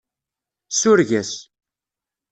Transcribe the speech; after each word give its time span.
Sureg-as. 0.79 1.31